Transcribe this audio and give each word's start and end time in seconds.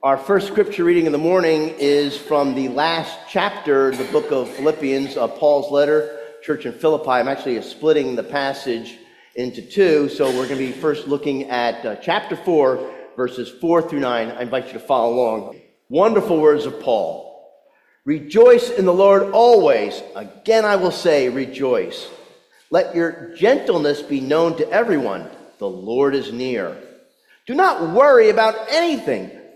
Our 0.00 0.16
first 0.16 0.46
scripture 0.46 0.84
reading 0.84 1.06
in 1.06 1.12
the 1.12 1.18
morning 1.18 1.74
is 1.76 2.16
from 2.16 2.54
the 2.54 2.68
last 2.68 3.18
chapter, 3.28 3.90
the 3.90 4.04
book 4.12 4.30
of 4.30 4.48
Philippians, 4.50 5.16
of 5.16 5.34
Paul's 5.34 5.72
letter, 5.72 6.20
church 6.40 6.66
in 6.66 6.72
Philippi. 6.72 7.10
I'm 7.10 7.26
actually 7.26 7.60
splitting 7.62 8.14
the 8.14 8.22
passage 8.22 8.96
into 9.34 9.60
two, 9.60 10.08
so 10.08 10.26
we're 10.26 10.46
going 10.46 10.50
to 10.50 10.66
be 10.66 10.70
first 10.70 11.08
looking 11.08 11.50
at 11.50 11.84
uh, 11.84 11.96
chapter 11.96 12.36
4, 12.36 12.94
verses 13.16 13.48
4 13.60 13.88
through 13.88 13.98
9. 13.98 14.28
I 14.28 14.40
invite 14.40 14.68
you 14.68 14.74
to 14.74 14.78
follow 14.78 15.14
along. 15.14 15.60
Wonderful 15.88 16.40
words 16.40 16.64
of 16.64 16.78
Paul. 16.78 17.50
Rejoice 18.04 18.70
in 18.70 18.84
the 18.84 18.94
Lord 18.94 19.32
always. 19.32 20.00
Again, 20.14 20.64
I 20.64 20.76
will 20.76 20.92
say, 20.92 21.28
rejoice. 21.28 22.08
Let 22.70 22.94
your 22.94 23.34
gentleness 23.34 24.00
be 24.00 24.20
known 24.20 24.58
to 24.58 24.70
everyone. 24.70 25.28
The 25.58 25.68
Lord 25.68 26.14
is 26.14 26.32
near. 26.32 26.80
Do 27.48 27.54
not 27.54 27.92
worry 27.92 28.30
about 28.30 28.54
anything 28.70 29.32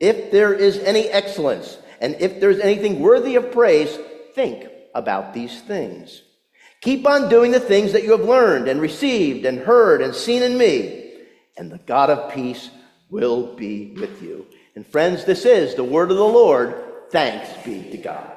if 0.00 0.30
there 0.30 0.52
is 0.54 0.78
any 0.78 1.08
excellence, 1.08 1.78
and 2.00 2.16
if 2.20 2.40
there's 2.40 2.60
anything 2.60 3.00
worthy 3.00 3.34
of 3.34 3.52
praise, 3.52 3.98
think 4.34 4.68
about 4.94 5.34
these 5.34 5.60
things. 5.62 6.22
Keep 6.80 7.08
on 7.08 7.28
doing 7.28 7.50
the 7.50 7.60
things 7.60 7.92
that 7.92 8.04
you 8.04 8.12
have 8.12 8.20
learned 8.20 8.68
and 8.68 8.80
received 8.80 9.44
and 9.44 9.58
heard 9.58 10.00
and 10.00 10.14
seen 10.14 10.42
in 10.42 10.56
me, 10.56 11.12
and 11.56 11.70
the 11.70 11.78
God 11.78 12.10
of 12.10 12.32
peace 12.32 12.70
will 13.10 13.56
be 13.56 13.94
with 13.98 14.22
you. 14.22 14.46
And 14.76 14.86
friends, 14.86 15.24
this 15.24 15.44
is 15.44 15.74
the 15.74 15.82
word 15.82 16.10
of 16.12 16.16
the 16.16 16.24
Lord. 16.24 16.84
Thanks 17.10 17.50
be 17.64 17.82
to 17.90 17.96
God. 17.96 18.30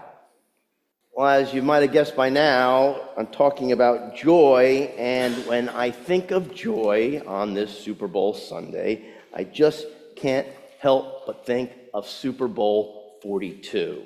Well, 1.13 1.27
as 1.27 1.53
you 1.53 1.61
might 1.61 1.81
have 1.81 1.91
guessed 1.91 2.15
by 2.15 2.29
now, 2.29 3.09
I'm 3.17 3.27
talking 3.27 3.73
about 3.73 4.15
joy, 4.15 4.91
and 4.97 5.35
when 5.45 5.69
I 5.69 5.91
think 5.91 6.31
of 6.31 6.55
joy 6.55 7.21
on 7.27 7.53
this 7.53 7.77
Super 7.77 8.07
Bowl 8.07 8.33
Sunday, 8.33 9.05
I 9.33 9.43
just 9.43 9.85
can't 10.15 10.47
help 10.81 11.27
but 11.27 11.45
think 11.45 11.71
of 11.93 12.07
Super 12.07 12.47
Bowl 12.47 13.19
42. 13.21 14.03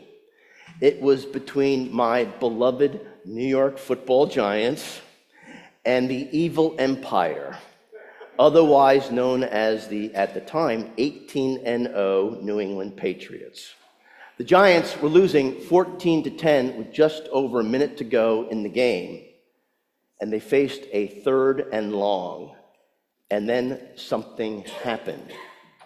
It 0.81 1.01
was 1.01 1.25
between 1.25 1.93
my 1.93 2.25
beloved 2.25 2.99
New 3.23 3.47
York 3.47 3.77
football 3.77 4.27
giants 4.27 4.99
and 5.85 6.09
the 6.09 6.27
evil 6.37 6.75
empire, 6.77 7.57
otherwise 8.37 9.09
known 9.09 9.43
as 9.43 9.87
the, 9.87 10.13
at 10.15 10.33
the 10.33 10.41
time, 10.41 10.91
18 10.97 11.63
0 11.63 12.39
New 12.41 12.59
England 12.59 12.97
Patriots. 12.97 13.73
The 14.37 14.43
Giants 14.43 14.99
were 14.99 15.07
losing 15.07 15.61
14 15.61 16.23
to 16.25 16.29
10 16.29 16.77
with 16.77 16.91
just 16.91 17.29
over 17.31 17.61
a 17.61 17.63
minute 17.63 17.95
to 17.97 18.03
go 18.03 18.49
in 18.49 18.63
the 18.63 18.69
game, 18.69 19.23
and 20.19 20.33
they 20.33 20.41
faced 20.41 20.81
a 20.91 21.07
third 21.07 21.69
and 21.71 21.93
long. 21.93 22.53
And 23.31 23.47
then 23.47 23.79
something 23.95 24.63
happened 24.83 25.31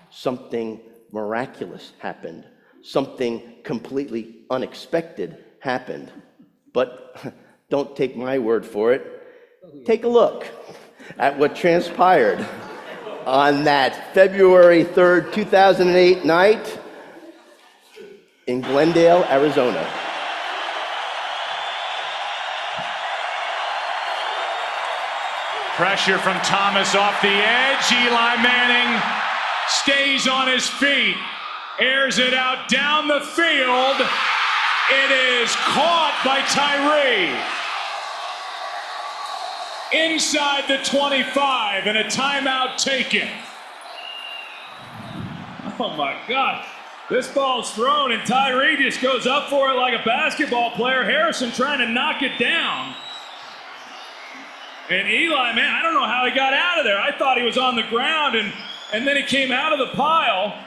something 0.09 0.81
miraculous 1.11 1.93
happened. 1.99 2.45
Something 2.81 3.55
completely 3.63 4.45
unexpected 4.49 5.37
happened. 5.59 6.11
But 6.73 7.33
don't 7.69 7.95
take 7.95 8.15
my 8.15 8.39
word 8.39 8.65
for 8.65 8.93
it. 8.93 9.05
Take 9.85 10.03
a 10.03 10.07
look 10.07 10.47
at 11.17 11.37
what 11.37 11.55
transpired 11.55 12.45
on 13.25 13.63
that 13.65 14.13
February 14.13 14.83
3rd, 14.83 15.33
2008 15.33 16.25
night 16.25 16.79
in 18.47 18.61
Glendale, 18.61 19.23
Arizona. 19.29 19.87
Pressure 25.75 26.17
from 26.17 26.37
Thomas 26.41 26.95
off 26.95 27.21
the 27.21 27.27
edge. 27.29 27.91
Eli 27.91 28.35
Manning 28.41 29.28
stays 29.69 30.27
on 30.27 30.47
his 30.47 30.67
feet, 30.67 31.15
airs 31.79 32.17
it 32.17 32.33
out 32.33 32.67
down 32.67 33.07
the 33.07 33.21
field. 33.21 34.01
It 34.91 35.11
is 35.11 35.55
caught 35.55 36.19
by 36.25 36.41
Tyree. 36.49 37.37
Inside 39.91 40.67
the 40.67 40.83
25 40.83 41.87
and 41.87 41.97
a 41.97 42.03
timeout 42.05 42.77
taken. 42.77 43.27
Oh 45.79 45.95
my 45.95 46.19
God. 46.27 46.65
This 47.09 47.27
ball's 47.27 47.71
thrown 47.73 48.11
and 48.11 48.23
Tyree 48.27 48.77
just 48.77 49.01
goes 49.01 49.25
up 49.25 49.49
for 49.49 49.69
it 49.69 49.75
like 49.75 49.99
a 49.99 50.03
basketball 50.03 50.71
player. 50.71 51.03
Harrison 51.03 51.51
trying 51.51 51.79
to 51.79 51.87
knock 51.87 52.21
it 52.21 52.37
down. 52.37 52.93
And 54.89 55.07
Eli, 55.07 55.53
man, 55.53 55.71
I 55.71 55.81
don't 55.81 55.93
know 55.93 56.05
how 56.05 56.25
he 56.25 56.35
got 56.35 56.53
out 56.53 56.79
of 56.79 56.85
there. 56.85 56.99
I 56.99 57.15
thought 57.17 57.37
he 57.37 57.43
was 57.43 57.57
on 57.57 57.75
the 57.75 57.83
ground 57.83 58.35
and 58.35 58.51
and 58.91 59.07
then 59.07 59.15
he 59.15 59.23
came 59.23 59.51
out 59.51 59.73
of 59.73 59.79
the 59.79 59.95
pile 59.95 60.57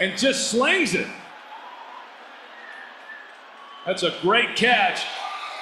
and 0.00 0.16
just 0.18 0.50
slings 0.50 0.94
it. 0.94 1.06
That's 3.86 4.02
a 4.02 4.14
great 4.22 4.56
catch 4.56 5.04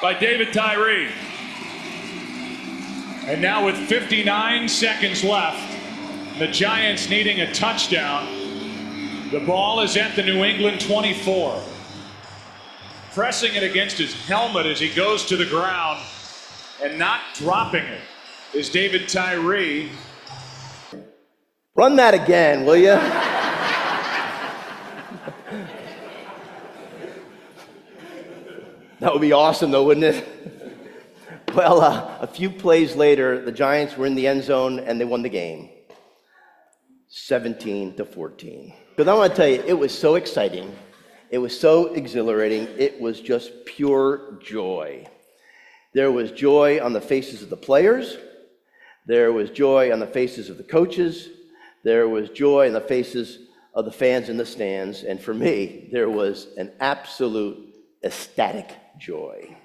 by 0.00 0.14
David 0.14 0.52
Tyree. 0.52 1.10
And 3.26 3.40
now, 3.40 3.64
with 3.64 3.76
59 3.76 4.68
seconds 4.68 5.22
left, 5.22 5.78
the 6.38 6.48
Giants 6.48 7.08
needing 7.08 7.40
a 7.40 7.52
touchdown. 7.52 8.26
The 9.30 9.40
ball 9.40 9.80
is 9.80 9.96
at 9.96 10.16
the 10.16 10.22
New 10.22 10.42
England 10.42 10.80
24. 10.80 11.62
Pressing 13.12 13.54
it 13.54 13.62
against 13.62 13.98
his 13.98 14.12
helmet 14.26 14.66
as 14.66 14.80
he 14.80 14.92
goes 14.92 15.24
to 15.26 15.36
the 15.36 15.46
ground 15.46 16.00
and 16.82 16.98
not 16.98 17.20
dropping 17.34 17.84
it 17.84 18.00
is 18.54 18.70
David 18.70 19.08
Tyree. 19.08 19.90
Run 21.74 21.96
that 21.96 22.12
again, 22.12 22.66
will 22.66 22.76
you? 22.76 22.88
that 29.00 29.10
would 29.10 29.22
be 29.22 29.32
awesome, 29.32 29.70
though, 29.70 29.84
wouldn't 29.84 30.04
it? 30.04 30.28
Well, 31.54 31.80
uh, 31.80 32.18
a 32.20 32.26
few 32.26 32.50
plays 32.50 32.94
later, 32.94 33.42
the 33.42 33.52
Giants 33.52 33.96
were 33.96 34.04
in 34.04 34.14
the 34.14 34.26
end 34.26 34.44
zone 34.44 34.80
and 34.80 35.00
they 35.00 35.06
won 35.06 35.22
the 35.22 35.30
game 35.30 35.70
17 37.08 37.96
to 37.96 38.04
14. 38.04 38.74
Because 38.90 39.08
I 39.08 39.14
want 39.14 39.32
to 39.32 39.36
tell 39.36 39.48
you, 39.48 39.62
it 39.66 39.78
was 39.78 39.96
so 39.96 40.16
exciting. 40.16 40.76
It 41.30 41.38
was 41.38 41.58
so 41.58 41.94
exhilarating. 41.94 42.68
It 42.78 43.00
was 43.00 43.18
just 43.18 43.64
pure 43.64 44.38
joy. 44.42 45.06
There 45.94 46.12
was 46.12 46.32
joy 46.32 46.84
on 46.84 46.92
the 46.92 47.00
faces 47.00 47.42
of 47.42 47.48
the 47.48 47.56
players, 47.56 48.18
there 49.06 49.32
was 49.32 49.48
joy 49.48 49.90
on 49.90 50.00
the 50.00 50.06
faces 50.06 50.50
of 50.50 50.58
the 50.58 50.64
coaches, 50.64 51.30
there 51.82 52.08
was 52.08 52.30
joy 52.30 52.66
in 52.66 52.72
the 52.72 52.80
faces 52.80 53.48
of 53.74 53.84
the 53.84 53.92
fans 53.92 54.28
in 54.28 54.36
the 54.36 54.46
stands, 54.46 55.02
and 55.02 55.20
for 55.20 55.34
me, 55.34 55.88
there 55.92 56.10
was 56.10 56.48
an 56.56 56.72
absolute 56.80 57.74
ecstatic 58.04 58.70
joy. 58.98 59.56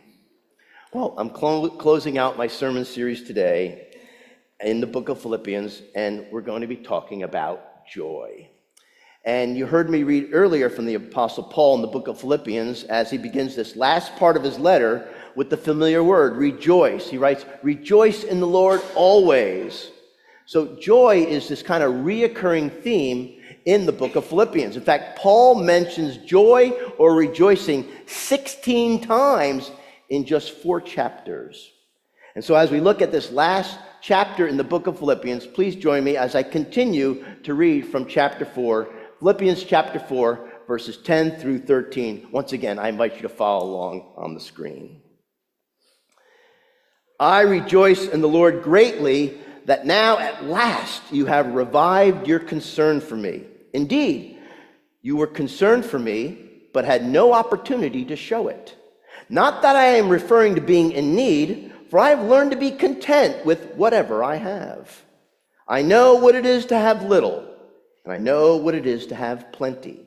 Well, 0.93 1.13
I'm 1.17 1.29
clo- 1.29 1.69
closing 1.69 2.17
out 2.17 2.37
my 2.37 2.47
sermon 2.47 2.85
series 2.85 3.23
today 3.23 3.89
in 4.61 4.79
the 4.79 4.87
book 4.87 5.09
of 5.09 5.21
Philippians, 5.21 5.81
and 5.95 6.25
we're 6.31 6.41
going 6.41 6.61
to 6.61 6.67
be 6.67 6.77
talking 6.77 7.23
about 7.23 7.85
joy. 7.87 8.49
And 9.25 9.57
you 9.57 9.65
heard 9.65 9.89
me 9.89 10.03
read 10.03 10.29
earlier 10.31 10.69
from 10.69 10.85
the 10.85 10.93
Apostle 10.93 11.43
Paul 11.43 11.75
in 11.75 11.81
the 11.81 11.87
book 11.87 12.07
of 12.07 12.19
Philippians 12.19 12.85
as 12.85 13.11
he 13.11 13.17
begins 13.17 13.55
this 13.55 13.75
last 13.75 14.15
part 14.15 14.37
of 14.37 14.43
his 14.43 14.57
letter 14.57 15.13
with 15.35 15.49
the 15.49 15.57
familiar 15.57 16.01
word, 16.01 16.37
rejoice. 16.37 17.09
He 17.09 17.17
writes, 17.17 17.45
Rejoice 17.61 18.23
in 18.23 18.39
the 18.39 18.47
Lord 18.47 18.81
always. 18.95 19.91
So 20.47 20.77
joy 20.77 21.25
is 21.27 21.49
this 21.49 21.61
kind 21.61 21.83
of 21.83 21.91
reoccurring 21.91 22.81
theme 22.81 23.41
in 23.65 23.85
the 23.85 23.91
book 23.91 24.15
of 24.15 24.25
Philippians. 24.25 24.77
In 24.77 24.81
fact, 24.81 25.19
Paul 25.19 25.61
mentions 25.61 26.15
joy 26.19 26.69
or 26.97 27.15
rejoicing 27.15 27.85
16 28.05 29.01
times 29.01 29.71
in 30.07 30.23
just 30.23 30.53
four 30.53 30.79
chapters. 30.79 31.69
And 32.33 32.41
so 32.41 32.55
as 32.55 32.71
we 32.71 32.79
look 32.79 33.01
at 33.01 33.11
this 33.11 33.29
last 33.29 33.77
chapter 34.01 34.47
in 34.47 34.55
the 34.55 34.63
book 34.63 34.87
of 34.87 34.97
Philippians, 34.97 35.45
please 35.45 35.75
join 35.75 36.05
me 36.05 36.15
as 36.15 36.33
I 36.33 36.43
continue 36.43 37.25
to 37.43 37.53
read 37.53 37.87
from 37.87 38.05
chapter 38.05 38.45
4, 38.45 38.87
Philippians 39.19 39.65
chapter 39.65 39.99
4, 39.99 40.49
verses 40.65 40.95
10 40.95 41.41
through 41.41 41.59
13. 41.59 42.29
Once 42.31 42.53
again, 42.53 42.79
I 42.79 42.87
invite 42.87 43.15
you 43.15 43.23
to 43.23 43.29
follow 43.29 43.65
along 43.65 44.13
on 44.15 44.33
the 44.33 44.39
screen. 44.39 45.01
I 47.19 47.41
rejoice 47.41 48.07
in 48.07 48.21
the 48.21 48.29
Lord 48.29 48.63
greatly 48.63 49.41
that 49.67 49.85
now 49.85 50.17
at 50.17 50.45
last 50.45 51.03
you 51.11 51.25
have 51.25 51.53
revived 51.53 52.25
your 52.25 52.39
concern 52.39 52.99
for 53.01 53.15
me. 53.15 53.43
Indeed, 53.73 54.39
you 55.01 55.17
were 55.17 55.27
concerned 55.27 55.85
for 55.85 55.99
me, 55.99 56.37
but 56.73 56.85
had 56.85 57.05
no 57.05 57.33
opportunity 57.33 58.05
to 58.05 58.15
show 58.15 58.47
it. 58.47 58.75
Not 59.29 59.61
that 59.61 59.75
I 59.75 59.97
am 59.97 60.09
referring 60.09 60.55
to 60.55 60.61
being 60.61 60.93
in 60.93 61.15
need, 61.15 61.73
for 61.89 61.99
I 61.99 62.09
have 62.09 62.23
learned 62.23 62.51
to 62.51 62.57
be 62.57 62.71
content 62.71 63.45
with 63.45 63.73
whatever 63.75 64.23
I 64.23 64.37
have. 64.37 65.03
I 65.67 65.81
know 65.81 66.15
what 66.15 66.35
it 66.35 66.45
is 66.45 66.65
to 66.67 66.77
have 66.77 67.03
little, 67.03 67.45
and 68.05 68.13
I 68.13 68.17
know 68.17 68.55
what 68.55 68.73
it 68.73 68.85
is 68.85 69.07
to 69.07 69.15
have 69.15 69.51
plenty. 69.51 70.05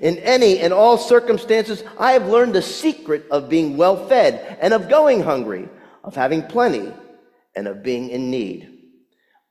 In 0.00 0.18
any 0.18 0.60
and 0.60 0.72
all 0.72 0.98
circumstances, 0.98 1.82
I 1.98 2.12
have 2.12 2.28
learned 2.28 2.54
the 2.54 2.62
secret 2.62 3.26
of 3.30 3.48
being 3.48 3.76
well 3.76 4.06
fed 4.06 4.56
and 4.60 4.72
of 4.72 4.88
going 4.88 5.20
hungry, 5.20 5.68
of 6.04 6.14
having 6.14 6.44
plenty 6.44 6.92
and 7.56 7.66
of 7.66 7.82
being 7.82 8.10
in 8.10 8.30
need. 8.30 8.73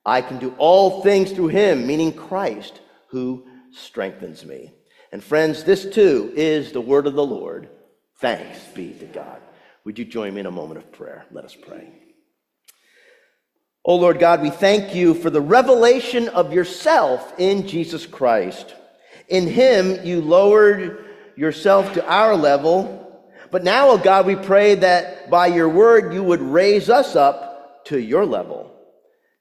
I 0.05 0.21
can 0.21 0.37
do 0.37 0.53
all 0.57 1.01
things 1.01 1.31
through 1.31 1.47
him, 1.49 1.87
meaning 1.87 2.13
Christ, 2.13 2.79
who 3.07 3.45
strengthens 3.71 4.45
me. 4.45 4.73
And 5.11 5.23
friends, 5.23 5.63
this 5.63 5.85
too 5.85 6.33
is 6.35 6.71
the 6.71 6.81
word 6.81 7.07
of 7.07 7.13
the 7.13 7.25
Lord. 7.25 7.69
Thanks 8.19 8.59
be 8.73 8.93
to 8.93 9.05
God. 9.05 9.41
Would 9.85 9.99
you 9.99 10.05
join 10.05 10.33
me 10.33 10.39
in 10.39 10.45
a 10.45 10.51
moment 10.51 10.77
of 10.77 10.91
prayer? 10.91 11.25
Let 11.31 11.45
us 11.45 11.55
pray. 11.55 11.87
Oh 13.85 13.97
Lord 13.97 14.17
God, 14.17 14.41
we 14.41 14.49
thank 14.49 14.95
you 14.95 15.13
for 15.13 15.29
the 15.29 15.41
revelation 15.41 16.29
of 16.29 16.53
yourself 16.53 17.33
in 17.37 17.67
Jesus 17.67 18.05
Christ. 18.05 18.73
In 19.27 19.45
him, 19.45 20.05
you 20.05 20.21
lowered 20.21 21.05
yourself 21.35 21.93
to 21.93 22.07
our 22.09 22.35
level. 22.35 22.99
But 23.51 23.63
now, 23.63 23.89
oh 23.89 23.97
God, 23.97 24.25
we 24.25 24.35
pray 24.35 24.75
that 24.75 25.29
by 25.29 25.47
your 25.47 25.67
word, 25.67 26.13
you 26.13 26.23
would 26.23 26.41
raise 26.41 26.89
us 26.89 27.15
up 27.15 27.83
to 27.85 27.99
your 27.99 28.25
level, 28.25 28.72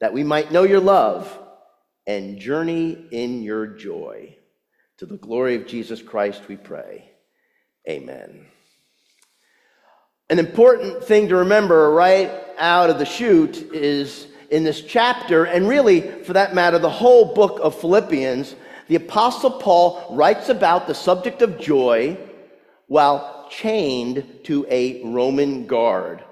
that 0.03 0.13
we 0.13 0.25
might 0.25 0.51
know 0.51 0.65
your 0.65 0.81
love 0.81 1.39
and 2.09 2.41
journey 2.41 3.07
in 3.13 3.41
your 3.41 3.69
joy. 3.69 4.37
To 4.99 5.07
the 5.07 5.17
glory 5.17 5.55
of 5.55 5.69
Jesus 5.69 6.03
Christ, 6.03 6.43
we 6.49 6.57
pray. 6.57 7.09
Amen. 7.89 8.47
An 10.29 10.41
important 10.41 11.05
thing 11.05 11.29
to 11.29 11.37
remember 11.37 11.93
right 11.93 12.33
out 12.59 12.91
of 12.91 12.99
the 12.99 13.05
chute 13.05 13.59
is 13.73 14.27
in 14.51 14.65
this 14.65 14.81
chapter, 14.81 15.45
and 15.45 15.69
really, 15.69 16.01
for 16.01 16.33
that 16.33 16.53
matter, 16.53 16.81
the 16.81 16.91
whole 16.91 17.33
book 17.33 17.61
of 17.63 17.81
Philippians, 17.81 18.57
the 18.89 18.97
Apostle 18.97 19.53
Paul 19.53 20.17
writes 20.17 20.49
about 20.49 20.89
the 20.89 20.97
subject 20.97 21.43
of 21.43 21.61
joy 21.61 22.19
while 22.89 23.47
chained 23.53 24.41
to 24.43 24.67
a 24.69 25.05
Roman 25.05 25.69
guard. 25.69 26.25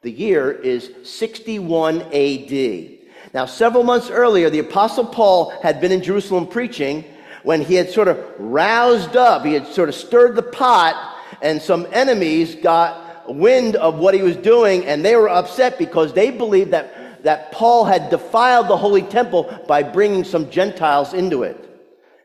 The 0.00 0.10
year 0.10 0.50
is 0.50 0.90
61 1.04 2.02
AD. 2.12 3.01
Now, 3.34 3.46
several 3.46 3.84
months 3.84 4.10
earlier, 4.10 4.50
the 4.50 4.58
Apostle 4.58 5.06
Paul 5.06 5.50
had 5.62 5.80
been 5.80 5.92
in 5.92 6.02
Jerusalem 6.02 6.46
preaching 6.46 7.04
when 7.42 7.60
he 7.60 7.74
had 7.74 7.90
sort 7.90 8.08
of 8.08 8.18
roused 8.38 9.16
up, 9.16 9.44
he 9.44 9.54
had 9.54 9.66
sort 9.66 9.88
of 9.88 9.94
stirred 9.94 10.36
the 10.36 10.42
pot, 10.42 11.16
and 11.40 11.60
some 11.60 11.86
enemies 11.92 12.54
got 12.54 13.28
wind 13.28 13.76
of 13.76 13.98
what 13.98 14.14
he 14.14 14.22
was 14.22 14.36
doing, 14.36 14.84
and 14.86 15.04
they 15.04 15.16
were 15.16 15.28
upset 15.28 15.78
because 15.78 16.12
they 16.12 16.30
believed 16.30 16.70
that 16.70 16.94
that 17.22 17.52
Paul 17.52 17.84
had 17.84 18.10
defiled 18.10 18.68
the 18.68 18.76
holy 18.76 19.02
temple 19.02 19.64
by 19.68 19.82
bringing 19.82 20.24
some 20.24 20.50
Gentiles 20.50 21.14
into 21.14 21.44
it. 21.44 21.68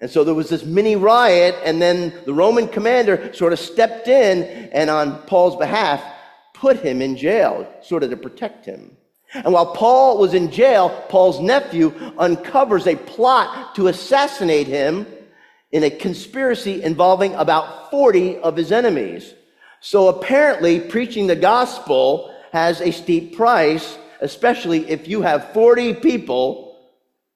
And 0.01 0.09
so 0.09 0.23
there 0.23 0.35
was 0.35 0.49
this 0.49 0.63
mini 0.63 0.95
riot, 0.95 1.55
and 1.63 1.81
then 1.81 2.13
the 2.25 2.33
Roman 2.33 2.67
commander 2.67 3.33
sort 3.33 3.53
of 3.53 3.59
stepped 3.59 4.07
in 4.07 4.43
and, 4.71 4.89
on 4.89 5.21
Paul's 5.23 5.55
behalf, 5.55 6.03
put 6.53 6.77
him 6.77 7.01
in 7.01 7.15
jail, 7.15 7.71
sort 7.81 8.03
of 8.03 8.09
to 8.09 8.17
protect 8.17 8.65
him. 8.65 8.96
And 9.33 9.53
while 9.53 9.73
Paul 9.73 10.17
was 10.17 10.33
in 10.33 10.51
jail, 10.51 10.89
Paul's 11.09 11.39
nephew 11.39 11.93
uncovers 12.17 12.87
a 12.87 12.95
plot 12.95 13.75
to 13.75 13.87
assassinate 13.87 14.67
him 14.67 15.05
in 15.71 15.83
a 15.83 15.89
conspiracy 15.89 16.81
involving 16.81 17.35
about 17.35 17.91
40 17.91 18.37
of 18.37 18.55
his 18.55 18.71
enemies. 18.71 19.33
So 19.81 20.07
apparently, 20.07 20.79
preaching 20.79 21.27
the 21.27 21.35
gospel 21.35 22.33
has 22.51 22.81
a 22.81 22.91
steep 22.91 23.35
price 23.35 23.97
especially 24.21 24.89
if 24.89 25.07
you 25.07 25.21
have 25.21 25.53
40 25.53 25.95
people 25.95 26.75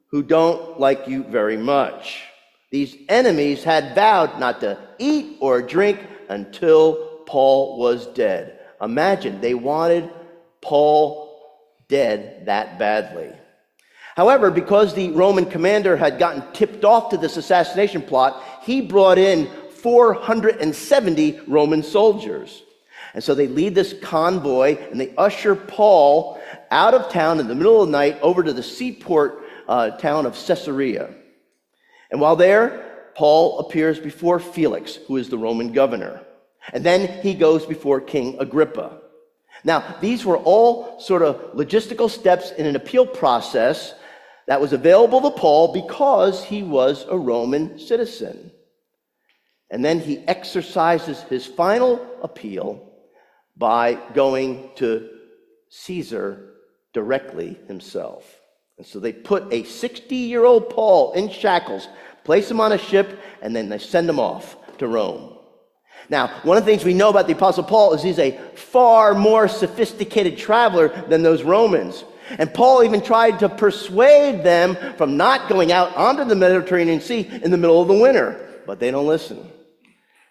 who 0.08 0.24
don't 0.24 0.80
like 0.80 1.08
you 1.08 1.24
very 1.24 1.58
much. 1.58 2.24
These 2.72 2.96
enemies 3.10 3.64
had 3.64 3.96
vowed 3.96 4.40
not 4.40 4.62
to 4.62 4.78
eat 4.98 5.38
or 5.40 5.62
drink 5.62 6.00
until 6.30 7.24
Paul 7.26 7.78
was 7.80 8.08
dead. 8.08 8.60
Imagine, 8.82 9.42
they 9.42 9.54
wanted 9.54 10.10
Paul 10.62 11.31
dead 11.92 12.48
that 12.48 12.80
badly. 12.80 13.30
However, 14.16 14.50
because 14.50 14.96
the 14.96 15.12
Roman 15.12 15.46
commander 15.46 15.96
had 15.96 16.18
gotten 16.18 16.44
tipped 16.54 16.84
off 16.84 17.10
to 17.12 17.18
this 17.18 17.38
assassination 17.38 18.02
plot, 18.02 18.44
he 18.64 18.82
brought 18.82 19.20
in 19.20 19.48
470 19.82 21.42
Roman 21.48 21.84
soldiers. 21.84 22.64
And 23.14 23.24
so 23.24 23.36
they 23.36 23.48
lead 23.48 23.76
this 23.76 23.94
convoy 24.02 24.78
and 24.90 25.00
they 25.00 25.14
usher 25.18 25.56
Paul 25.56 26.42
out 26.72 26.94
of 26.94 27.12
town 27.12 27.40
in 27.40 27.48
the 27.48 27.56
middle 27.56 27.82
of 27.82 27.88
the 27.88 27.92
night 27.92 28.18
over 28.22 28.42
to 28.42 28.54
the 28.54 28.64
seaport 28.64 29.44
uh, 29.68 29.92
town 29.92 30.26
of 30.26 30.34
Caesarea. 30.34 31.14
And 32.10 32.22
while 32.22 32.36
there, 32.36 33.12
Paul 33.16 33.60
appears 33.60 34.00
before 34.00 34.40
Felix, 34.40 34.96
who 34.96 35.18
is 35.18 35.30
the 35.30 35.38
Roman 35.38 35.74
governor. 35.74 36.22
And 36.72 36.84
then 36.86 37.22
he 37.22 37.34
goes 37.34 37.66
before 37.66 38.00
King 38.00 38.38
Agrippa. 38.40 39.02
Now, 39.64 39.98
these 40.02 40.26
were 40.26 40.38
all 40.38 41.00
sort 41.00 41.22
of 41.22 41.54
logistical 41.54 42.10
steps 42.10 42.52
in 42.52 42.66
an 42.66 42.76
appeal 42.76 43.06
process 43.06 43.94
that 44.48 44.62
was 44.62 44.74
available 44.74 45.22
to 45.22 45.32
Paul 45.32 45.74
because 45.74 46.44
he 46.44 46.64
was 46.64 47.06
a 47.08 47.18
Roman 47.18 47.78
citizen. 47.78 48.52
And 49.70 49.86
then 49.86 50.00
he 50.00 50.20
exercises 50.28 51.22
his 51.24 51.46
final 51.46 52.06
appeal 52.22 52.92
by 53.56 53.94
going 54.14 54.72
to 54.76 55.10
Caesar 55.70 56.54
directly 56.94 57.58
himself. 57.68 58.42
And 58.78 58.86
so 58.86 59.00
they 59.00 59.14
put 59.14 59.54
a 59.54 59.64
60 59.64 60.16
year 60.16 60.44
old 60.44 60.70
Paul 60.70 61.14
in 61.14 61.30
shackles, 61.30 61.88
place 62.24 62.50
him 62.50 62.60
on 62.60 62.72
a 62.72 62.78
ship, 62.78 63.20
and 63.42 63.56
then 63.56 63.70
they 63.70 63.78
send 63.78 64.10
him 64.10 64.20
off 64.20 64.58
to 64.80 64.88
Rome. 64.88 65.38
Now, 66.10 66.40
one 66.44 66.58
of 66.58 66.66
the 66.66 66.72
things 66.72 66.84
we 66.84 66.94
know 66.94 67.10
about 67.10 67.28
the 67.28 67.34
Apostle 67.34 67.64
Paul 67.64 67.94
is 67.94 68.04
he's 68.04 68.20
a 68.20 68.38
far 68.56 69.14
more 69.14 69.48
sophisticated 69.48 70.38
traveler 70.38 70.90
than 71.08 71.24
those 71.24 71.44
Romans. 71.44 72.04
And 72.38 72.54
Paul 72.54 72.84
even 72.84 73.02
tried 73.02 73.40
to 73.40 73.50
persuade 73.50 74.44
them 74.44 74.78
from 74.98 75.18
not 75.18 75.50
going 75.50 75.72
out 75.72 75.96
onto 75.96 76.24
the 76.24 76.36
Mediterranean 76.36 77.02
Sea 77.02 77.30
in 77.44 77.52
the 77.52 77.58
middle 77.58 77.82
of 77.82 77.88
the 77.88 77.94
winter, 77.94 78.62
but 78.66 78.80
they 78.80 78.92
don't 78.92 79.08
listen. 79.08 79.52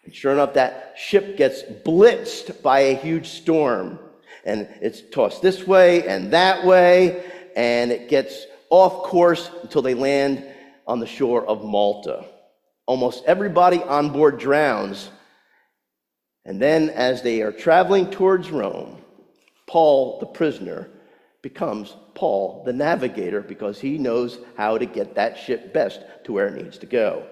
And 0.04 0.14
sure 0.14 0.32
enough, 0.32 0.54
that 0.54 0.94
ship 0.96 1.36
gets 1.36 1.62
blitzed 1.62 2.62
by 2.62 2.80
a 2.80 2.94
huge 2.94 3.28
storm 3.28 3.98
and 4.44 4.68
it's 4.80 5.02
tossed 5.10 5.42
this 5.42 5.66
way 5.66 6.06
and 6.08 6.32
that 6.32 6.64
way, 6.64 7.24
and 7.56 7.90
it 7.90 8.08
gets 8.08 8.46
off 8.70 9.04
course 9.04 9.50
until 9.62 9.82
they 9.82 9.94
land 9.94 10.44
on 10.86 11.00
the 11.00 11.06
shore 11.06 11.44
of 11.44 11.64
Malta. 11.64 12.24
Almost 12.86 13.24
everybody 13.26 13.82
on 13.82 14.10
board 14.10 14.38
drowns. 14.38 15.10
And 16.44 16.60
then, 16.60 16.90
as 16.90 17.22
they 17.22 17.42
are 17.42 17.52
traveling 17.52 18.10
towards 18.10 18.50
Rome, 18.50 18.98
Paul, 19.66 20.18
the 20.20 20.26
prisoner, 20.26 20.88
becomes 21.42 21.94
Paul, 22.14 22.62
the 22.64 22.72
navigator, 22.72 23.40
because 23.40 23.78
he 23.78 23.98
knows 23.98 24.38
how 24.56 24.78
to 24.78 24.86
get 24.86 25.14
that 25.14 25.38
ship 25.38 25.72
best 25.72 26.00
to 26.24 26.32
where 26.32 26.48
it 26.48 26.62
needs 26.62 26.78
to 26.78 26.86
go. 26.86 27.26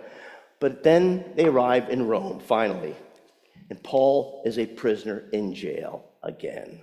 But 0.60 0.82
then 0.82 1.32
they 1.36 1.46
arrive 1.46 1.88
in 1.90 2.06
Rome, 2.06 2.40
finally, 2.40 2.96
and 3.70 3.82
Paul 3.82 4.42
is 4.44 4.58
a 4.58 4.66
prisoner 4.66 5.24
in 5.32 5.54
jail 5.54 6.04
again. 6.22 6.82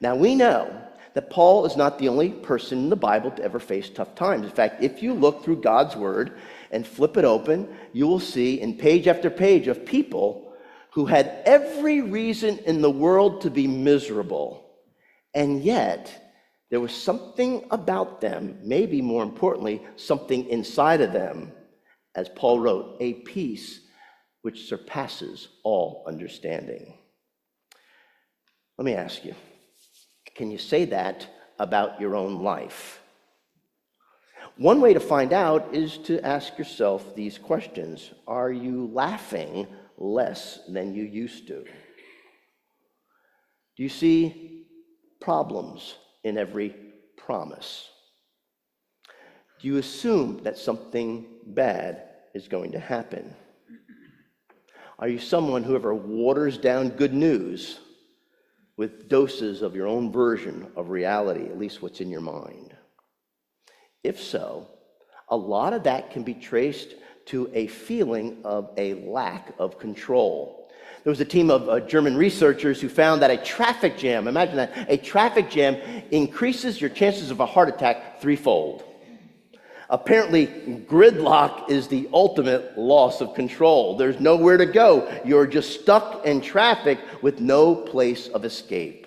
Now 0.00 0.16
we 0.16 0.34
know 0.34 0.82
that 1.14 1.30
Paul 1.30 1.64
is 1.64 1.76
not 1.76 1.98
the 1.98 2.08
only 2.08 2.30
person 2.30 2.78
in 2.78 2.90
the 2.90 2.96
Bible 2.96 3.30
to 3.30 3.42
ever 3.42 3.58
face 3.58 3.88
tough 3.88 4.14
times. 4.14 4.44
In 4.44 4.50
fact, 4.50 4.82
if 4.82 5.02
you 5.02 5.14
look 5.14 5.42
through 5.42 5.62
God's 5.62 5.96
Word 5.96 6.38
and 6.70 6.86
flip 6.86 7.16
it 7.16 7.24
open, 7.24 7.68
you 7.92 8.06
will 8.06 8.20
see 8.20 8.60
in 8.60 8.76
page 8.76 9.06
after 9.06 9.30
page 9.30 9.68
of 9.68 9.86
people 9.86 10.45
who 10.96 11.04
had 11.04 11.42
every 11.44 12.00
reason 12.00 12.56
in 12.60 12.80
the 12.80 12.90
world 12.90 13.42
to 13.42 13.50
be 13.50 13.66
miserable. 13.66 14.66
And 15.34 15.62
yet, 15.62 16.32
there 16.70 16.80
was 16.80 16.94
something 16.94 17.66
about 17.70 18.22
them, 18.22 18.60
maybe 18.62 19.02
more 19.02 19.22
importantly, 19.22 19.82
something 19.96 20.48
inside 20.48 21.02
of 21.02 21.12
them, 21.12 21.52
as 22.14 22.30
Paul 22.30 22.60
wrote, 22.60 22.96
a 23.00 23.12
peace 23.12 23.80
which 24.40 24.68
surpasses 24.68 25.48
all 25.64 26.02
understanding. 26.08 26.96
Let 28.78 28.86
me 28.86 28.94
ask 28.94 29.22
you 29.22 29.34
can 30.34 30.50
you 30.50 30.56
say 30.56 30.86
that 30.86 31.28
about 31.58 32.00
your 32.00 32.16
own 32.16 32.42
life? 32.42 33.02
One 34.56 34.80
way 34.80 34.94
to 34.94 35.00
find 35.00 35.34
out 35.34 35.74
is 35.74 35.98
to 36.04 36.24
ask 36.24 36.56
yourself 36.56 37.14
these 37.14 37.36
questions 37.36 38.12
Are 38.26 38.50
you 38.50 38.90
laughing 38.94 39.66
less 39.98 40.60
than 40.68 40.94
you 40.94 41.04
used 41.04 41.46
to? 41.48 41.64
Do 43.76 43.82
you 43.82 43.88
see 43.88 44.66
problems 45.20 45.96
in 46.24 46.38
every 46.38 46.74
promise? 47.16 47.88
Do 49.60 49.68
you 49.68 49.78
assume 49.78 50.42
that 50.44 50.58
something 50.58 51.26
bad 51.46 52.02
is 52.34 52.48
going 52.48 52.72
to 52.72 52.78
happen? 52.78 53.34
Are 54.98 55.08
you 55.08 55.18
someone 55.18 55.62
who 55.62 55.74
ever 55.74 55.94
waters 55.94 56.56
down 56.56 56.88
good 56.90 57.12
news 57.12 57.78
with 58.76 59.08
doses 59.08 59.62
of 59.62 59.74
your 59.74 59.86
own 59.86 60.12
version 60.12 60.70
of 60.76 60.90
reality, 60.90 61.46
at 61.46 61.58
least 61.58 61.82
what's 61.82 62.00
in 62.00 62.10
your 62.10 62.20
mind? 62.20 62.74
If 64.02 64.20
so, 64.20 64.68
a 65.28 65.36
lot 65.36 65.72
of 65.72 65.82
that 65.84 66.10
can 66.10 66.22
be 66.22 66.34
traced 66.34 66.94
to 67.26 67.50
a 67.52 67.66
feeling 67.66 68.38
of 68.44 68.70
a 68.76 68.94
lack 68.94 69.54
of 69.58 69.78
control. 69.78 70.68
There 71.04 71.10
was 71.10 71.20
a 71.20 71.24
team 71.24 71.50
of 71.50 71.68
uh, 71.68 71.80
German 71.80 72.16
researchers 72.16 72.80
who 72.80 72.88
found 72.88 73.22
that 73.22 73.30
a 73.30 73.36
traffic 73.36 73.96
jam, 73.96 74.26
imagine 74.26 74.56
that, 74.56 74.86
a 74.88 74.96
traffic 74.96 75.50
jam 75.50 75.76
increases 76.10 76.80
your 76.80 76.90
chances 76.90 77.30
of 77.30 77.38
a 77.38 77.46
heart 77.46 77.68
attack 77.68 78.20
threefold. 78.20 78.82
Apparently, 79.88 80.48
gridlock 80.88 81.70
is 81.70 81.86
the 81.86 82.08
ultimate 82.12 82.76
loss 82.76 83.20
of 83.20 83.34
control. 83.34 83.96
There's 83.96 84.18
nowhere 84.18 84.56
to 84.56 84.66
go. 84.66 85.08
You're 85.24 85.46
just 85.46 85.80
stuck 85.80 86.26
in 86.26 86.40
traffic 86.40 86.98
with 87.22 87.40
no 87.40 87.76
place 87.76 88.26
of 88.26 88.44
escape. 88.44 89.06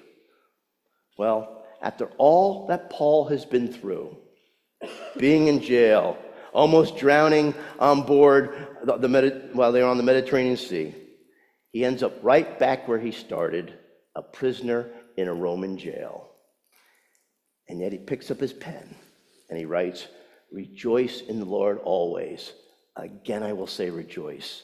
Well, 1.17 1.65
after 1.81 2.05
all 2.17 2.67
that 2.67 2.89
Paul 2.89 3.25
has 3.25 3.43
been 3.43 3.71
through, 3.71 4.15
being 5.17 5.47
in 5.47 5.61
jail, 5.61 6.17
almost 6.53 6.97
drowning 6.97 7.53
on 7.79 8.03
board 8.03 8.67
the, 8.83 8.97
the 8.97 9.49
while 9.53 9.71
they're 9.71 9.85
on 9.85 9.97
the 9.97 10.03
Mediterranean 10.03 10.57
Sea, 10.57 10.95
he 11.71 11.85
ends 11.85 12.03
up 12.03 12.13
right 12.23 12.57
back 12.57 12.87
where 12.87 12.99
he 12.99 13.11
started, 13.11 13.73
a 14.15 14.21
prisoner 14.21 14.89
in 15.17 15.27
a 15.27 15.33
Roman 15.33 15.77
jail. 15.77 16.29
And 17.67 17.79
yet 17.79 17.91
he 17.91 17.99
picks 17.99 18.31
up 18.31 18.39
his 18.39 18.53
pen 18.53 18.95
and 19.49 19.57
he 19.57 19.65
writes, 19.65 20.07
Rejoice 20.51 21.21
in 21.21 21.39
the 21.39 21.45
Lord 21.45 21.79
always. 21.83 22.53
Again, 22.95 23.43
I 23.43 23.53
will 23.53 23.67
say 23.67 23.89
rejoice. 23.89 24.63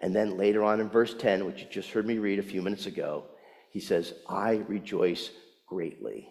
And 0.00 0.14
then 0.14 0.38
later 0.38 0.64
on 0.64 0.80
in 0.80 0.88
verse 0.88 1.14
10, 1.14 1.44
which 1.44 1.60
you 1.60 1.66
just 1.70 1.90
heard 1.90 2.06
me 2.06 2.18
read 2.18 2.38
a 2.38 2.42
few 2.42 2.62
minutes 2.62 2.86
ago, 2.86 3.24
he 3.70 3.80
says, 3.80 4.14
I 4.28 4.62
rejoice 4.68 5.30
greatly. 5.66 6.28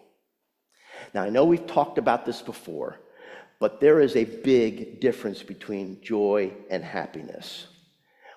Now, 1.14 1.22
I 1.22 1.30
know 1.30 1.44
we've 1.44 1.66
talked 1.66 1.98
about 1.98 2.26
this 2.26 2.42
before, 2.42 2.98
but 3.58 3.80
there 3.80 4.00
is 4.00 4.16
a 4.16 4.24
big 4.24 5.00
difference 5.00 5.42
between 5.42 6.00
joy 6.02 6.52
and 6.70 6.84
happiness. 6.84 7.66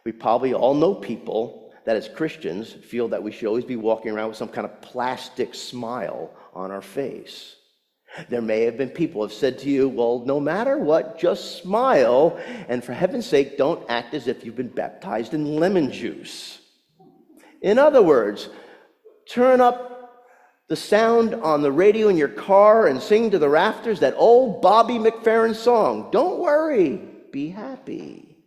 We 0.05 0.11
probably 0.11 0.53
all 0.53 0.73
know 0.73 0.95
people 0.95 1.71
that, 1.85 1.95
as 1.95 2.07
Christians, 2.07 2.71
feel 2.71 3.09
that 3.09 3.21
we 3.21 3.31
should 3.31 3.47
always 3.47 3.65
be 3.65 3.75
walking 3.75 4.11
around 4.11 4.29
with 4.29 4.38
some 4.38 4.49
kind 4.49 4.65
of 4.65 4.81
plastic 4.81 5.53
smile 5.53 6.31
on 6.53 6.71
our 6.71 6.81
face. 6.81 7.55
There 8.27 8.41
may 8.41 8.61
have 8.61 8.77
been 8.77 8.89
people 8.89 9.21
have 9.21 9.33
said 9.33 9.59
to 9.59 9.69
you, 9.69 9.88
Well, 9.88 10.23
no 10.25 10.39
matter 10.39 10.77
what, 10.77 11.19
just 11.19 11.61
smile, 11.61 12.39
and 12.67 12.83
for 12.83 12.93
heaven's 12.93 13.25
sake, 13.25 13.57
don't 13.57 13.88
act 13.89 14.13
as 14.13 14.27
if 14.27 14.43
you've 14.43 14.55
been 14.55 14.67
baptized 14.67 15.33
in 15.33 15.57
lemon 15.57 15.91
juice. 15.91 16.59
In 17.61 17.77
other 17.77 18.01
words, 18.01 18.49
turn 19.29 19.61
up 19.61 19.99
the 20.69 20.75
sound 20.75 21.33
on 21.33 21.63
the 21.63 21.71
radio 21.71 22.09
in 22.09 22.17
your 22.17 22.29
car 22.29 22.88
and 22.88 23.01
sing 23.01 23.31
to 23.31 23.39
the 23.39 23.49
rafters 23.49 23.99
that 23.99 24.13
old 24.17 24.61
Bobby 24.61 24.99
McFerrin 24.99 25.55
song. 25.55 26.09
Don't 26.11 26.39
worry, 26.39 27.01
be 27.31 27.49
happy. 27.49 28.38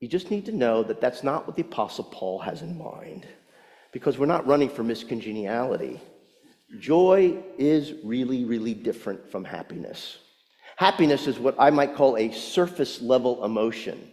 You 0.00 0.08
just 0.08 0.30
need 0.30 0.46
to 0.46 0.52
know 0.52 0.82
that 0.82 1.02
that's 1.02 1.22
not 1.22 1.46
what 1.46 1.56
the 1.56 1.62
Apostle 1.62 2.04
Paul 2.04 2.38
has 2.38 2.62
in 2.62 2.78
mind, 2.78 3.26
because 3.92 4.18
we're 4.18 4.26
not 4.26 4.46
running 4.46 4.70
for 4.70 4.82
Miss 4.82 5.04
Congeniality. 5.04 6.00
Joy 6.80 7.42
is 7.58 7.92
really, 8.02 8.44
really 8.44 8.74
different 8.74 9.30
from 9.30 9.44
happiness. 9.44 10.18
Happiness 10.76 11.26
is 11.26 11.38
what 11.38 11.54
I 11.58 11.70
might 11.70 11.94
call 11.94 12.16
a 12.16 12.32
surface 12.32 13.02
level 13.02 13.44
emotion. 13.44 14.10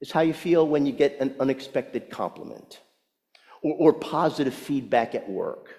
It's 0.00 0.10
how 0.10 0.20
you 0.20 0.34
feel 0.34 0.66
when 0.66 0.86
you 0.86 0.92
get 0.92 1.20
an 1.20 1.36
unexpected 1.38 2.10
compliment 2.10 2.80
or, 3.62 3.74
or, 3.74 3.92
positive 3.92 4.54
feedback 4.54 5.14
at 5.14 5.28
work. 5.28 5.74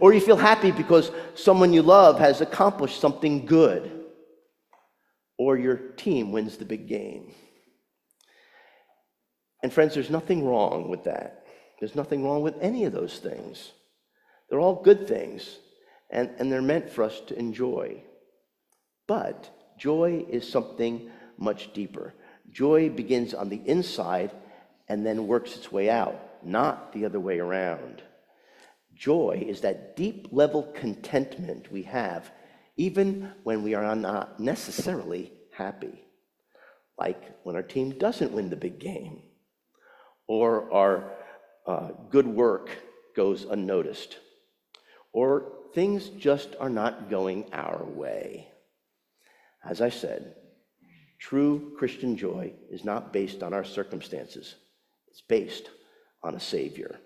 Or 0.00 0.12
you 0.12 0.20
feel 0.20 0.36
happy 0.36 0.70
because 0.70 1.10
someone 1.34 1.72
you 1.72 1.82
love 1.82 2.18
has 2.18 2.40
accomplished 2.40 3.00
something 3.00 3.46
good. 3.46 4.04
Or 5.38 5.56
your 5.56 5.76
team 5.76 6.32
wins 6.32 6.56
the 6.56 6.64
big 6.64 6.88
game. 6.88 7.32
And 9.62 9.72
friends, 9.72 9.94
there's 9.94 10.10
nothing 10.10 10.46
wrong 10.46 10.88
with 10.88 11.04
that. 11.04 11.46
There's 11.78 11.94
nothing 11.94 12.24
wrong 12.24 12.42
with 12.42 12.54
any 12.60 12.84
of 12.84 12.92
those 12.92 13.18
things. 13.18 13.72
They're 14.48 14.60
all 14.60 14.82
good 14.82 15.06
things, 15.06 15.58
and, 16.10 16.30
and 16.38 16.50
they're 16.50 16.62
meant 16.62 16.90
for 16.90 17.04
us 17.04 17.20
to 17.28 17.38
enjoy. 17.38 18.02
But 19.06 19.50
joy 19.78 20.24
is 20.28 20.48
something 20.48 21.10
much 21.36 21.72
deeper. 21.72 22.14
Joy 22.50 22.88
begins 22.88 23.34
on 23.34 23.48
the 23.48 23.60
inside 23.64 24.32
and 24.88 25.04
then 25.04 25.26
works 25.26 25.56
its 25.56 25.70
way 25.70 25.90
out, 25.90 26.18
not 26.44 26.92
the 26.92 27.04
other 27.04 27.20
way 27.20 27.38
around. 27.38 28.02
Joy 28.94 29.44
is 29.46 29.60
that 29.60 29.96
deep 29.96 30.28
level 30.32 30.72
contentment 30.74 31.70
we 31.70 31.82
have 31.84 32.30
even 32.76 33.32
when 33.42 33.62
we 33.62 33.74
are 33.74 33.94
not 33.96 34.38
necessarily 34.38 35.32
happy. 35.52 36.04
Like 36.98 37.44
when 37.44 37.56
our 37.56 37.62
team 37.62 37.90
doesn't 37.98 38.32
win 38.32 38.50
the 38.50 38.56
big 38.56 38.78
game, 38.78 39.22
or 40.26 40.72
our 40.72 41.12
uh, 41.66 41.90
good 42.10 42.26
work 42.26 42.70
goes 43.16 43.44
unnoticed 43.44 44.18
or 45.12 45.52
things 45.74 46.08
just 46.10 46.54
are 46.60 46.70
not 46.70 47.10
going 47.10 47.44
our 47.52 47.84
way. 47.84 48.48
As 49.64 49.80
I 49.80 49.88
said, 49.88 50.34
true 51.18 51.74
Christian 51.76 52.16
joy 52.16 52.52
is 52.70 52.84
not 52.84 53.12
based 53.12 53.42
on 53.42 53.52
our 53.52 53.64
circumstances, 53.64 54.54
it's 55.08 55.22
based 55.22 55.70
on 56.22 56.34
a 56.34 56.40
Savior. 56.40 56.98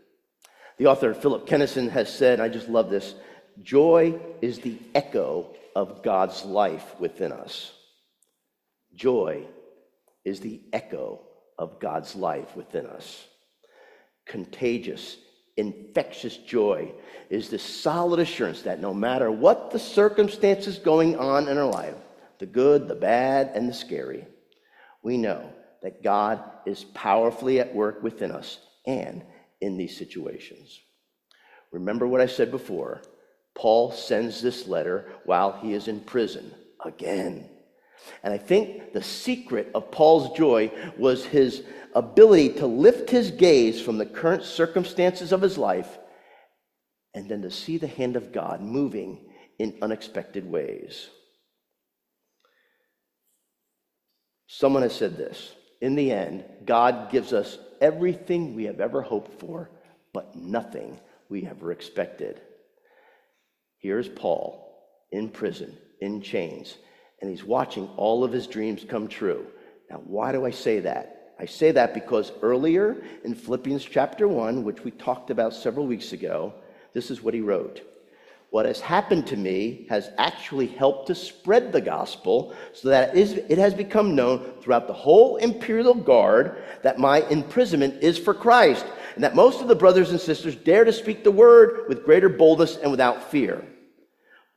The 0.78 0.86
author 0.86 1.14
Philip 1.14 1.46
Kenneson 1.46 1.90
has 1.90 2.12
said, 2.12 2.40
I 2.40 2.48
just 2.48 2.68
love 2.68 2.90
this 2.90 3.14
joy 3.62 4.18
is 4.40 4.60
the 4.60 4.78
echo 4.94 5.54
of 5.76 6.02
God's 6.02 6.44
life 6.44 6.98
within 6.98 7.32
us. 7.32 7.72
Joy 8.94 9.44
is 10.24 10.40
the 10.40 10.60
echo 10.72 11.20
of 11.58 11.80
God's 11.80 12.14
life 12.14 12.56
within 12.56 12.86
us. 12.86 13.26
Contagious 14.26 15.16
infectious 15.56 16.36
joy 16.36 16.90
is 17.30 17.48
the 17.48 17.58
solid 17.58 18.20
assurance 18.20 18.62
that 18.62 18.80
no 18.80 18.94
matter 18.94 19.30
what 19.30 19.70
the 19.70 19.78
circumstances 19.78 20.78
going 20.78 21.16
on 21.18 21.48
in 21.48 21.58
our 21.58 21.70
life, 21.70 21.94
the 22.38 22.46
good, 22.46 22.88
the 22.88 22.94
bad, 22.94 23.50
and 23.54 23.68
the 23.68 23.74
scary, 23.74 24.26
we 25.02 25.16
know 25.16 25.52
that 25.82 26.02
God 26.02 26.42
is 26.64 26.84
powerfully 26.84 27.60
at 27.60 27.74
work 27.74 28.02
within 28.02 28.30
us 28.30 28.58
and 28.86 29.24
in 29.60 29.76
these 29.76 29.96
situations. 29.96 30.80
Remember 31.70 32.06
what 32.06 32.20
I 32.20 32.26
said 32.26 32.50
before. 32.50 33.02
Paul 33.54 33.92
sends 33.92 34.40
this 34.40 34.66
letter 34.66 35.12
while 35.24 35.52
he 35.52 35.74
is 35.74 35.88
in 35.88 36.00
prison 36.00 36.52
again. 36.84 37.48
And 38.22 38.32
I 38.34 38.38
think 38.38 38.92
the 38.92 39.02
secret 39.02 39.70
of 39.74 39.90
Paul's 39.90 40.36
joy 40.36 40.70
was 40.98 41.24
his 41.24 41.62
ability 41.94 42.50
to 42.54 42.66
lift 42.66 43.10
his 43.10 43.30
gaze 43.30 43.80
from 43.80 43.98
the 43.98 44.06
current 44.06 44.44
circumstances 44.44 45.32
of 45.32 45.42
his 45.42 45.58
life 45.58 45.98
and 47.14 47.28
then 47.28 47.42
to 47.42 47.50
see 47.50 47.76
the 47.76 47.86
hand 47.86 48.16
of 48.16 48.32
God 48.32 48.60
moving 48.60 49.18
in 49.58 49.78
unexpected 49.82 50.50
ways. 50.50 51.08
Someone 54.46 54.82
has 54.82 54.94
said 54.94 55.16
this 55.16 55.52
In 55.80 55.94
the 55.94 56.12
end, 56.12 56.44
God 56.64 57.10
gives 57.10 57.32
us 57.32 57.58
everything 57.82 58.54
we 58.54 58.64
have 58.64 58.80
ever 58.80 59.02
hoped 59.02 59.38
for, 59.40 59.68
but 60.14 60.36
nothing 60.36 60.98
we 61.28 61.46
ever 61.46 61.72
expected. 61.72 62.40
Here's 63.78 64.08
Paul 64.08 64.68
in 65.10 65.28
prison, 65.28 65.76
in 66.00 66.22
chains, 66.22 66.76
and 67.20 67.28
he's 67.28 67.44
watching 67.44 67.88
all 67.96 68.24
of 68.24 68.32
his 68.32 68.46
dreams 68.46 68.84
come 68.88 69.08
true. 69.08 69.46
Now, 69.90 70.00
why 70.04 70.32
do 70.32 70.46
I 70.46 70.50
say 70.52 70.80
that? 70.80 71.34
I 71.38 71.46
say 71.46 71.72
that 71.72 71.92
because 71.92 72.30
earlier 72.40 73.02
in 73.24 73.34
Philippians 73.34 73.84
chapter 73.84 74.28
1, 74.28 74.62
which 74.62 74.84
we 74.84 74.92
talked 74.92 75.30
about 75.30 75.52
several 75.52 75.86
weeks 75.86 76.12
ago, 76.12 76.54
this 76.94 77.10
is 77.10 77.22
what 77.22 77.34
he 77.34 77.40
wrote. 77.40 77.82
What 78.52 78.66
has 78.66 78.80
happened 78.80 79.26
to 79.28 79.36
me 79.38 79.86
has 79.88 80.10
actually 80.18 80.66
helped 80.66 81.06
to 81.06 81.14
spread 81.14 81.72
the 81.72 81.80
gospel 81.80 82.54
so 82.74 82.90
that 82.90 83.16
it 83.16 83.56
has 83.56 83.72
become 83.72 84.14
known 84.14 84.44
throughout 84.60 84.86
the 84.86 84.92
whole 84.92 85.38
imperial 85.38 85.94
guard 85.94 86.62
that 86.82 86.98
my 86.98 87.26
imprisonment 87.30 88.02
is 88.02 88.18
for 88.18 88.34
Christ, 88.34 88.84
and 89.14 89.24
that 89.24 89.34
most 89.34 89.62
of 89.62 89.68
the 89.68 89.74
brothers 89.74 90.10
and 90.10 90.20
sisters 90.20 90.54
dare 90.54 90.84
to 90.84 90.92
speak 90.92 91.24
the 91.24 91.30
word 91.30 91.88
with 91.88 92.04
greater 92.04 92.28
boldness 92.28 92.76
and 92.76 92.90
without 92.90 93.30
fear. 93.30 93.64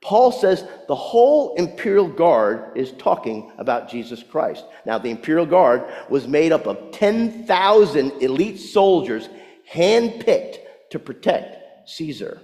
Paul 0.01 0.33
says 0.33 0.65
the 0.89 0.93
whole 0.93 1.55
imperial 1.55 2.09
guard 2.09 2.77
is 2.77 2.91
talking 2.97 3.49
about 3.57 3.89
Jesus 3.89 4.21
Christ. 4.21 4.65
Now, 4.85 4.97
the 4.97 5.09
imperial 5.09 5.45
guard 5.45 5.85
was 6.09 6.27
made 6.27 6.51
up 6.51 6.67
of 6.67 6.91
10,000 6.91 8.11
elite 8.21 8.59
soldiers 8.59 9.29
handpicked 9.71 10.57
to 10.89 10.99
protect 10.99 11.89
Caesar. 11.89 12.41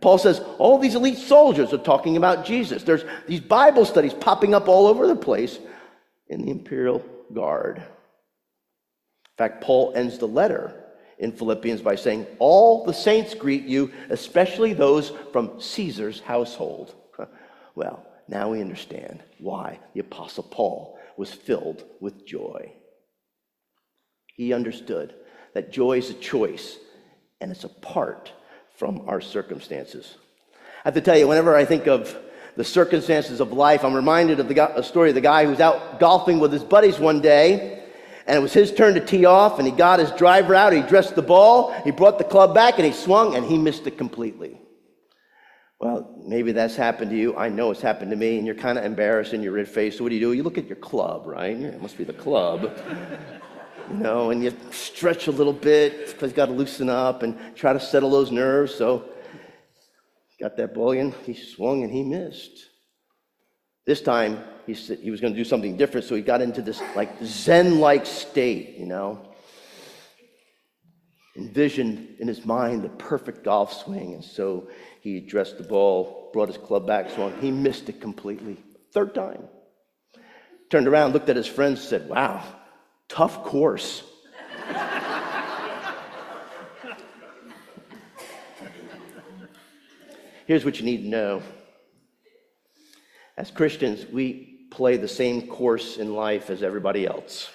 Paul 0.00 0.18
says 0.18 0.40
all 0.58 0.78
these 0.78 0.94
elite 0.94 1.18
soldiers 1.18 1.72
are 1.72 1.78
talking 1.78 2.16
about 2.16 2.44
Jesus. 2.44 2.82
There's 2.82 3.04
these 3.26 3.40
Bible 3.40 3.84
studies 3.84 4.14
popping 4.14 4.54
up 4.54 4.68
all 4.68 4.86
over 4.86 5.06
the 5.06 5.16
place 5.16 5.58
in 6.28 6.42
the 6.42 6.50
imperial 6.50 7.04
guard. 7.32 7.78
In 7.78 7.84
fact, 9.38 9.62
Paul 9.62 9.92
ends 9.94 10.18
the 10.18 10.28
letter 10.28 10.84
in 11.18 11.32
Philippians 11.32 11.82
by 11.82 11.96
saying, 11.96 12.26
All 12.38 12.84
the 12.84 12.94
saints 12.94 13.34
greet 13.34 13.64
you, 13.64 13.92
especially 14.10 14.72
those 14.72 15.12
from 15.32 15.60
Caesar's 15.60 16.20
household. 16.20 16.94
Well, 17.76 18.06
now 18.28 18.50
we 18.50 18.60
understand 18.60 19.24
why 19.40 19.80
the 19.94 20.00
Apostle 20.00 20.44
Paul 20.44 20.96
was 21.16 21.32
filled 21.32 21.82
with 21.98 22.24
joy. 22.24 22.72
He 24.36 24.52
understood 24.52 25.12
that 25.54 25.72
joy 25.72 25.98
is 25.98 26.10
a 26.10 26.14
choice 26.14 26.78
and 27.40 27.50
it's 27.50 27.64
apart 27.64 28.32
from 28.74 29.08
our 29.08 29.20
circumstances. 29.20 30.16
I 30.54 30.88
have 30.88 30.94
to 30.94 31.00
tell 31.00 31.16
you, 31.16 31.28
whenever 31.28 31.56
I 31.56 31.64
think 31.64 31.86
of 31.86 32.16
the 32.56 32.64
circumstances 32.64 33.40
of 33.40 33.52
life, 33.52 33.84
I'm 33.84 33.94
reminded 33.94 34.40
of 34.40 34.48
the 34.48 34.82
story 34.82 35.08
of 35.08 35.14
the 35.14 35.20
guy 35.20 35.44
who 35.44 35.50
was 35.50 35.60
out 35.60 35.98
golfing 35.98 36.40
with 36.40 36.52
his 36.52 36.62
buddies 36.62 36.98
one 36.98 37.20
day 37.20 37.80
and 38.26 38.36
it 38.36 38.40
was 38.40 38.52
his 38.52 38.72
turn 38.72 38.94
to 38.94 39.00
tee 39.00 39.26
off, 39.26 39.58
and 39.58 39.68
he 39.68 39.72
got 39.72 39.98
his 39.98 40.10
driver 40.12 40.54
out, 40.54 40.72
he 40.72 40.80
dressed 40.80 41.14
the 41.14 41.22
ball, 41.22 41.72
he 41.82 41.90
brought 41.90 42.16
the 42.16 42.24
club 42.24 42.54
back, 42.54 42.78
and 42.78 42.86
he 42.86 42.92
swung, 42.92 43.36
and 43.36 43.44
he 43.44 43.58
missed 43.58 43.86
it 43.86 43.98
completely. 43.98 44.58
Well, 45.78 46.22
maybe 46.24 46.52
that's 46.52 46.74
happened 46.76 47.10
to 47.10 47.16
you. 47.18 47.36
I 47.36 47.50
know 47.50 47.70
it's 47.70 47.82
happened 47.82 48.10
to 48.12 48.16
me, 48.16 48.38
and 48.38 48.46
you're 48.46 48.54
kind 48.54 48.78
of 48.78 48.84
embarrassed 48.84 49.34
and 49.34 49.42
you're 49.42 49.52
red 49.52 49.68
faced. 49.68 49.98
So 49.98 50.04
what 50.04 50.08
do 50.08 50.14
you 50.14 50.20
do? 50.22 50.32
You 50.32 50.42
look 50.42 50.56
at 50.56 50.66
your 50.66 50.76
club, 50.76 51.26
right? 51.26 51.54
It 51.54 51.82
must 51.82 51.98
be 51.98 52.04
the 52.04 52.14
club. 52.14 52.74
You 53.90 53.96
know, 53.96 54.30
and 54.30 54.42
you 54.42 54.52
stretch 54.70 55.26
a 55.26 55.30
little 55.30 55.52
bit 55.52 56.06
because 56.06 56.30
you 56.30 56.36
got 56.36 56.46
to 56.46 56.52
loosen 56.52 56.88
up 56.88 57.22
and 57.22 57.38
try 57.54 57.72
to 57.72 57.80
settle 57.80 58.10
those 58.10 58.30
nerves. 58.30 58.74
So, 58.74 59.04
got 60.40 60.56
that 60.56 60.74
ball 60.74 60.92
in, 60.92 61.12
he 61.24 61.34
swung 61.34 61.82
and 61.82 61.92
he 61.92 62.02
missed. 62.02 62.66
This 63.86 64.00
time, 64.00 64.42
he 64.66 64.74
said 64.74 64.98
he 64.98 65.10
was 65.10 65.20
going 65.20 65.34
to 65.34 65.38
do 65.38 65.44
something 65.44 65.76
different, 65.76 66.06
so 66.06 66.14
he 66.14 66.22
got 66.22 66.40
into 66.40 66.62
this 66.62 66.82
like 66.96 67.10
Zen-like 67.22 68.06
state, 68.06 68.76
you 68.78 68.86
know. 68.86 69.30
Envisioned 71.36 72.16
in 72.20 72.28
his 72.28 72.44
mind 72.44 72.82
the 72.82 72.88
perfect 72.90 73.44
golf 73.44 73.72
swing, 73.84 74.14
and 74.14 74.24
so 74.24 74.68
he 75.00 75.18
addressed 75.18 75.58
the 75.58 75.64
ball, 75.64 76.30
brought 76.32 76.48
his 76.48 76.56
club 76.56 76.86
back, 76.86 77.10
swung. 77.10 77.34
He 77.40 77.50
missed 77.50 77.88
it 77.88 78.00
completely. 78.00 78.56
Third 78.92 79.14
time. 79.14 79.42
Turned 80.70 80.88
around, 80.88 81.12
looked 81.12 81.28
at 81.28 81.36
his 81.36 81.46
friends, 81.46 81.82
said, 81.82 82.08
"Wow, 82.08 82.42
tough 83.08 83.44
course." 83.44 84.02
Here's 90.46 90.64
what 90.64 90.78
you 90.78 90.84
need 90.84 91.02
to 91.02 91.08
know. 91.08 91.42
As 93.36 93.50
Christians, 93.50 94.06
we 94.06 94.68
play 94.70 94.96
the 94.96 95.08
same 95.08 95.46
course 95.46 95.96
in 95.96 96.14
life 96.14 96.50
as 96.50 96.62
everybody 96.62 97.06
else. 97.06 97.50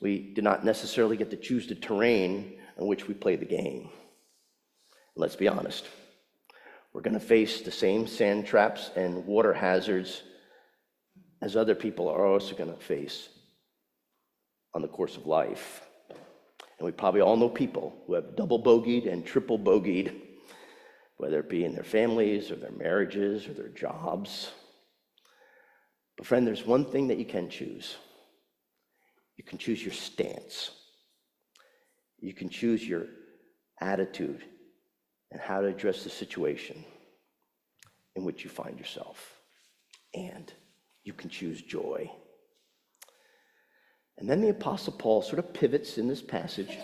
We 0.00 0.32
do 0.32 0.42
not 0.42 0.64
necessarily 0.64 1.16
get 1.16 1.30
to 1.30 1.36
choose 1.36 1.66
the 1.66 1.74
terrain 1.74 2.58
on 2.78 2.86
which 2.86 3.08
we 3.08 3.14
play 3.14 3.36
the 3.36 3.44
game. 3.44 3.90
Let's 5.16 5.36
be 5.36 5.48
honest. 5.48 5.88
We're 6.92 7.02
going 7.02 7.18
to 7.18 7.20
face 7.20 7.62
the 7.62 7.70
same 7.70 8.06
sand 8.06 8.46
traps 8.46 8.90
and 8.94 9.26
water 9.26 9.52
hazards 9.52 10.22
as 11.40 11.56
other 11.56 11.74
people 11.74 12.08
are 12.08 12.26
also 12.26 12.54
going 12.54 12.72
to 12.72 12.80
face 12.80 13.28
on 14.74 14.82
the 14.82 14.88
course 14.88 15.16
of 15.16 15.26
life. 15.26 15.82
And 16.08 16.86
we 16.86 16.92
probably 16.92 17.20
all 17.20 17.36
know 17.36 17.48
people 17.48 17.94
who 18.06 18.14
have 18.14 18.36
double 18.36 18.62
bogeyed 18.62 19.10
and 19.10 19.24
triple 19.24 19.58
bogeyed, 19.58 20.14
whether 21.16 21.40
it 21.40 21.48
be 21.48 21.64
in 21.64 21.74
their 21.74 21.84
families 21.84 22.50
or 22.50 22.56
their 22.56 22.72
marriages 22.72 23.46
or 23.46 23.52
their 23.52 23.68
jobs. 23.68 24.50
But, 26.16 26.26
friend, 26.26 26.46
there's 26.46 26.66
one 26.66 26.84
thing 26.84 27.08
that 27.08 27.18
you 27.18 27.24
can 27.24 27.48
choose 27.48 27.96
you 29.38 29.44
can 29.44 29.58
choose 29.58 29.82
your 29.82 29.94
stance, 29.94 30.70
you 32.18 32.32
can 32.32 32.48
choose 32.48 32.86
your 32.86 33.06
attitude 33.80 34.44
and 35.32 35.40
how 35.40 35.60
to 35.60 35.66
address 35.66 36.04
the 36.04 36.10
situation 36.10 36.84
in 38.14 38.24
which 38.24 38.44
you 38.44 38.50
find 38.50 38.78
yourself. 38.78 39.40
And 40.14 40.52
you 41.02 41.12
can 41.12 41.30
choose 41.30 41.62
joy. 41.62 42.10
And 44.18 44.28
then 44.28 44.40
the 44.40 44.50
Apostle 44.50 44.92
Paul 44.92 45.22
sort 45.22 45.38
of 45.38 45.52
pivots 45.52 45.98
in 45.98 46.08
this 46.08 46.22
passage 46.22 46.78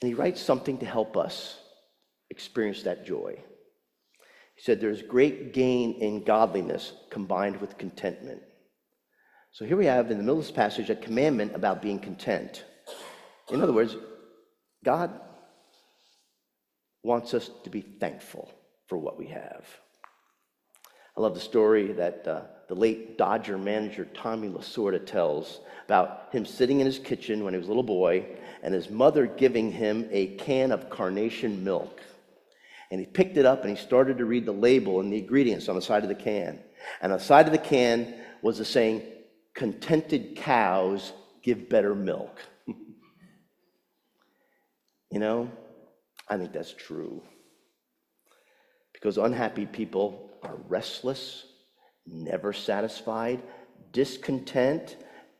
and 0.00 0.08
he 0.08 0.14
writes 0.14 0.40
something 0.40 0.78
to 0.78 0.86
help 0.86 1.16
us 1.16 1.58
experience 2.30 2.82
that 2.82 3.04
joy. 3.04 3.38
He 4.54 4.62
said, 4.62 4.80
There's 4.80 5.02
great 5.02 5.52
gain 5.52 5.94
in 5.94 6.24
godliness 6.24 6.92
combined 7.10 7.60
with 7.60 7.76
contentment. 7.76 8.42
So 9.52 9.64
here 9.64 9.76
we 9.76 9.86
have 9.86 10.10
in 10.10 10.16
the 10.16 10.22
middle 10.22 10.38
of 10.38 10.46
this 10.46 10.52
passage 10.52 10.90
a 10.90 10.96
commandment 10.96 11.54
about 11.54 11.82
being 11.82 11.98
content. 11.98 12.64
In 13.50 13.60
other 13.60 13.72
words, 13.72 13.96
God 14.84 15.10
wants 17.02 17.34
us 17.34 17.50
to 17.64 17.70
be 17.70 17.80
thankful 17.80 18.50
for 18.86 18.96
what 18.96 19.18
we 19.18 19.26
have. 19.26 19.66
I 21.20 21.22
love 21.22 21.34
the 21.34 21.40
story 21.40 21.92
that 21.92 22.26
uh, 22.26 22.40
the 22.66 22.74
late 22.74 23.18
Dodger 23.18 23.58
manager 23.58 24.08
Tommy 24.14 24.48
Lasorda 24.48 25.04
tells 25.04 25.60
about 25.84 26.28
him 26.32 26.46
sitting 26.46 26.80
in 26.80 26.86
his 26.86 26.98
kitchen 26.98 27.44
when 27.44 27.52
he 27.52 27.58
was 27.58 27.66
a 27.66 27.68
little 27.68 27.82
boy 27.82 28.24
and 28.62 28.72
his 28.72 28.88
mother 28.88 29.26
giving 29.26 29.70
him 29.70 30.08
a 30.10 30.28
can 30.36 30.72
of 30.72 30.88
carnation 30.88 31.62
milk. 31.62 32.00
And 32.90 32.98
he 33.00 33.04
picked 33.04 33.36
it 33.36 33.44
up 33.44 33.60
and 33.60 33.76
he 33.76 33.76
started 33.76 34.16
to 34.16 34.24
read 34.24 34.46
the 34.46 34.52
label 34.52 35.00
and 35.00 35.12
the 35.12 35.18
ingredients 35.18 35.68
on 35.68 35.74
the 35.74 35.82
side 35.82 36.04
of 36.04 36.08
the 36.08 36.14
can. 36.14 36.58
And 37.02 37.12
on 37.12 37.18
the 37.18 37.24
side 37.24 37.44
of 37.44 37.52
the 37.52 37.58
can 37.58 38.14
was 38.40 38.56
the 38.56 38.64
saying, 38.64 39.02
Contented 39.52 40.36
cows 40.36 41.12
give 41.42 41.68
better 41.68 41.94
milk. 41.94 42.40
you 45.10 45.18
know, 45.18 45.50
I 46.30 46.38
think 46.38 46.54
that's 46.54 46.72
true. 46.72 47.20
Because 49.00 49.18
unhappy 49.18 49.66
people 49.66 50.30
are 50.42 50.56
restless, 50.68 51.46
never 52.06 52.52
satisfied, 52.52 53.42
discontent, 53.92 54.96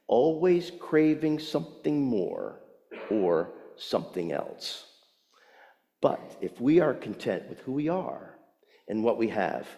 always 0.06 0.72
craving 0.80 1.38
something 1.38 2.02
more 2.02 2.60
or 3.10 3.52
something 3.76 4.32
else. 4.32 4.86
But 6.00 6.38
if 6.40 6.60
we 6.60 6.80
are 6.80 6.94
content 6.94 7.48
with 7.48 7.60
who 7.60 7.72
we 7.72 7.88
are 7.88 8.38
and 8.88 9.04
what 9.04 9.18
we 9.18 9.28
have, 9.28 9.68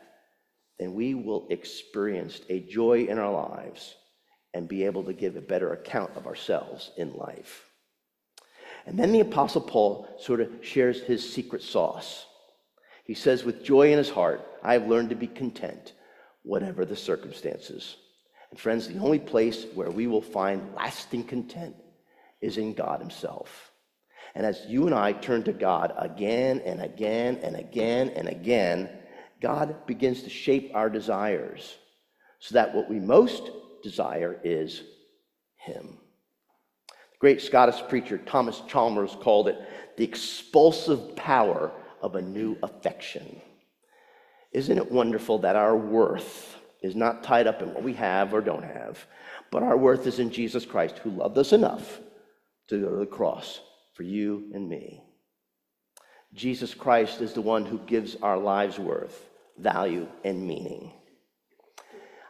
then 0.78 0.94
we 0.94 1.14
will 1.14 1.48
experience 1.50 2.40
a 2.48 2.60
joy 2.60 3.04
in 3.04 3.18
our 3.18 3.32
lives 3.32 3.94
and 4.54 4.68
be 4.68 4.84
able 4.84 5.04
to 5.04 5.12
give 5.12 5.36
a 5.36 5.40
better 5.40 5.72
account 5.72 6.16
of 6.16 6.26
ourselves 6.26 6.92
in 6.96 7.14
life. 7.14 7.66
And 8.86 8.98
then 8.98 9.12
the 9.12 9.20
Apostle 9.20 9.60
Paul 9.60 10.08
sort 10.18 10.40
of 10.40 10.50
shares 10.60 11.00
his 11.00 11.32
secret 11.32 11.62
sauce. 11.62 12.26
He 13.04 13.14
says, 13.14 13.44
With 13.44 13.64
joy 13.64 13.92
in 13.92 13.98
his 13.98 14.10
heart, 14.10 14.46
I 14.62 14.74
have 14.74 14.86
learned 14.86 15.10
to 15.10 15.16
be 15.16 15.26
content, 15.26 15.94
whatever 16.42 16.84
the 16.84 16.96
circumstances. 16.96 17.96
And 18.50 18.60
friends, 18.60 18.86
the 18.86 18.98
only 18.98 19.18
place 19.18 19.66
where 19.74 19.90
we 19.90 20.06
will 20.06 20.22
find 20.22 20.74
lasting 20.74 21.24
content 21.24 21.74
is 22.40 22.58
in 22.58 22.74
God 22.74 23.00
Himself. 23.00 23.72
And 24.34 24.46
as 24.46 24.64
you 24.66 24.86
and 24.86 24.94
I 24.94 25.12
turn 25.12 25.42
to 25.44 25.52
God 25.52 25.92
again 25.96 26.60
and 26.64 26.82
again 26.82 27.38
and 27.42 27.56
again 27.56 28.10
and 28.10 28.28
again, 28.28 28.90
God 29.40 29.86
begins 29.86 30.22
to 30.22 30.30
shape 30.30 30.70
our 30.74 30.88
desires 30.88 31.76
so 32.38 32.54
that 32.54 32.74
what 32.74 32.88
we 32.88 33.00
most 33.00 33.50
desire 33.82 34.38
is 34.44 34.82
Him. 35.56 35.98
The 36.88 37.18
great 37.18 37.40
Scottish 37.40 37.82
preacher 37.88 38.18
Thomas 38.18 38.62
Chalmers 38.68 39.16
called 39.20 39.48
it 39.48 39.56
the 39.96 40.04
expulsive 40.04 41.16
power 41.16 41.72
of 42.02 42.14
a 42.14 42.22
new 42.22 42.56
affection. 42.62 43.40
Isn't 44.52 44.78
it 44.78 44.92
wonderful 44.92 45.38
that 45.38 45.56
our 45.56 45.76
worth 45.76 46.56
is 46.82 46.94
not 46.94 47.22
tied 47.22 47.46
up 47.46 47.62
in 47.62 47.72
what 47.72 47.82
we 47.82 47.94
have 47.94 48.34
or 48.34 48.40
don't 48.40 48.64
have, 48.64 48.98
but 49.50 49.62
our 49.62 49.76
worth 49.76 50.06
is 50.06 50.18
in 50.18 50.30
Jesus 50.30 50.66
Christ, 50.66 50.98
who 50.98 51.10
loved 51.10 51.38
us 51.38 51.52
enough 51.52 52.00
to 52.68 52.80
go 52.80 52.90
to 52.90 52.96
the 52.96 53.06
cross 53.06 53.60
for 53.94 54.02
you 54.02 54.50
and 54.52 54.68
me. 54.68 55.02
Jesus 56.34 56.74
Christ 56.74 57.20
is 57.20 57.32
the 57.32 57.40
one 57.40 57.64
who 57.64 57.78
gives 57.78 58.16
our 58.16 58.38
lives 58.38 58.78
worth, 58.78 59.28
value, 59.58 60.06
and 60.24 60.46
meaning. 60.46 60.92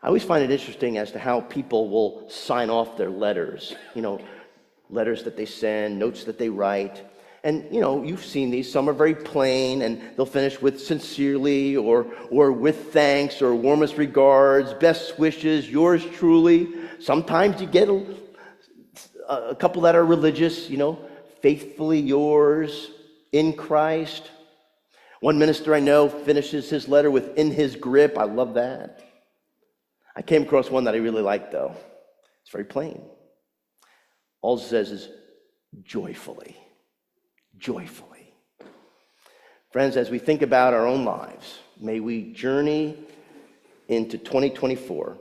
I 0.02 0.08
always 0.08 0.24
find 0.24 0.42
it 0.42 0.50
interesting 0.50 0.98
as 0.98 1.12
to 1.12 1.20
how 1.20 1.40
people 1.42 1.88
will 1.88 2.28
sign 2.28 2.70
off 2.70 2.96
their 2.96 3.10
letters, 3.10 3.74
you 3.94 4.02
know, 4.02 4.20
letters 4.90 5.22
that 5.22 5.36
they 5.36 5.46
send, 5.46 5.98
notes 5.98 6.24
that 6.24 6.38
they 6.38 6.48
write. 6.48 7.06
And, 7.44 7.74
you 7.74 7.80
know, 7.80 8.04
you've 8.04 8.24
seen 8.24 8.50
these. 8.50 8.70
Some 8.70 8.88
are 8.88 8.92
very 8.92 9.16
plain, 9.16 9.82
and 9.82 10.00
they'll 10.16 10.26
finish 10.26 10.62
with 10.62 10.80
sincerely 10.80 11.76
or, 11.76 12.06
or 12.30 12.52
with 12.52 12.92
thanks 12.92 13.42
or 13.42 13.54
warmest 13.54 13.96
regards, 13.96 14.72
best 14.74 15.18
wishes, 15.18 15.68
yours 15.68 16.04
truly. 16.14 16.68
Sometimes 17.00 17.60
you 17.60 17.66
get 17.66 17.88
a, 17.88 18.16
a 19.28 19.54
couple 19.56 19.82
that 19.82 19.96
are 19.96 20.06
religious, 20.06 20.70
you 20.70 20.76
know, 20.76 21.00
faithfully 21.40 21.98
yours 21.98 22.92
in 23.32 23.54
Christ. 23.54 24.30
One 25.18 25.36
minister 25.38 25.74
I 25.74 25.80
know 25.80 26.08
finishes 26.08 26.70
his 26.70 26.86
letter 26.86 27.10
with 27.10 27.36
in 27.36 27.50
his 27.50 27.74
grip. 27.74 28.18
I 28.18 28.24
love 28.24 28.54
that. 28.54 29.02
I 30.14 30.22
came 30.22 30.42
across 30.42 30.70
one 30.70 30.84
that 30.84 30.94
I 30.94 30.98
really 30.98 31.22
liked, 31.22 31.50
though. 31.50 31.74
It's 32.42 32.52
very 32.52 32.64
plain. 32.64 33.02
All 34.42 34.58
it 34.58 34.62
says 34.62 34.92
is 34.92 35.08
joyfully. 35.82 36.56
Joyfully. 37.62 38.34
Friends, 39.70 39.96
as 39.96 40.10
we 40.10 40.18
think 40.18 40.42
about 40.42 40.74
our 40.74 40.84
own 40.84 41.04
lives, 41.04 41.60
may 41.80 42.00
we 42.00 42.32
journey 42.32 42.98
into 43.86 44.18
2024 44.18 45.16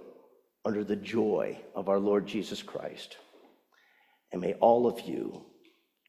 under 0.65 0.83
the 0.83 0.95
joy 0.95 1.59
of 1.75 1.87
our 1.87 1.99
Lord 1.99 2.25
Jesus 2.25 2.63
Christ. 2.63 3.17
And 4.31 4.41
may 4.41 4.53
all 4.53 4.87
of 4.87 5.01
you 5.01 5.45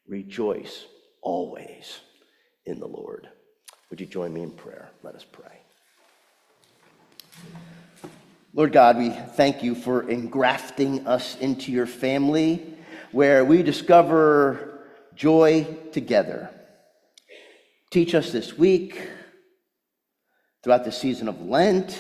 rejoice 0.09 0.87
always 1.21 2.01
in 2.65 2.81
the 2.81 2.89
Lord. 2.89 3.29
Would 3.91 4.01
you 4.01 4.07
join 4.07 4.33
me 4.33 4.41
in 4.41 4.53
prayer? 4.53 4.89
Let 5.03 5.15
us 5.15 5.27
pray. 5.31 5.61
Lord 8.55 8.73
God, 8.73 8.97
we 8.97 9.11
thank 9.11 9.63
you 9.63 9.75
for 9.75 10.09
engrafting 10.09 11.07
us 11.07 11.37
into 11.37 11.71
your 11.71 11.87
family 11.87 12.75
where 13.11 13.45
we 13.45 13.63
discover 13.63 14.72
joy 15.23 15.65
together. 15.93 16.51
Teach 17.91 18.13
us 18.13 18.33
this 18.33 18.59
week, 18.59 19.09
throughout 20.65 20.85
the 20.85 20.91
season 20.91 21.29
of 21.29 21.41
Lent, 21.41 21.97